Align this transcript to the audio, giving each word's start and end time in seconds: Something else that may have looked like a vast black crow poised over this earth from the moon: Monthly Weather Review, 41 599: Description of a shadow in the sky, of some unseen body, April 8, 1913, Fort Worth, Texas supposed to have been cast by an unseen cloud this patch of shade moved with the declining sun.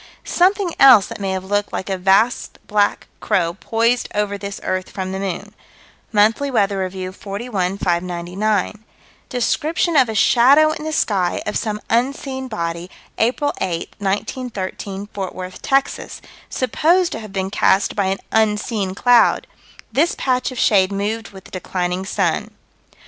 Something 0.25 0.73
else 0.79 1.05
that 1.05 1.19
may 1.19 1.29
have 1.29 1.43
looked 1.43 1.71
like 1.71 1.87
a 1.87 1.95
vast 1.95 2.57
black 2.65 3.05
crow 3.19 3.53
poised 3.53 4.07
over 4.15 4.35
this 4.35 4.59
earth 4.63 4.89
from 4.89 5.11
the 5.11 5.19
moon: 5.19 5.53
Monthly 6.11 6.49
Weather 6.49 6.79
Review, 6.79 7.11
41 7.11 7.77
599: 7.77 8.83
Description 9.29 9.95
of 9.95 10.09
a 10.09 10.15
shadow 10.15 10.71
in 10.71 10.85
the 10.85 10.91
sky, 10.91 11.43
of 11.45 11.55
some 11.55 11.79
unseen 11.87 12.47
body, 12.47 12.89
April 13.19 13.53
8, 13.61 13.93
1913, 13.99 15.05
Fort 15.13 15.35
Worth, 15.35 15.61
Texas 15.61 16.19
supposed 16.49 17.11
to 17.11 17.19
have 17.19 17.31
been 17.31 17.51
cast 17.51 17.95
by 17.95 18.05
an 18.05 18.17
unseen 18.31 18.95
cloud 18.95 19.45
this 19.91 20.15
patch 20.17 20.51
of 20.51 20.57
shade 20.57 20.91
moved 20.91 21.29
with 21.29 21.43
the 21.43 21.51
declining 21.51 22.07
sun. 22.07 22.49